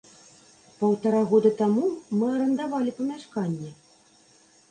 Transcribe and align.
Паўтара 0.79 1.19
года 1.33 1.51
таму 1.59 1.83
мы 2.21 2.25
арандавалі 2.37 2.93
памяшканне. 3.01 3.69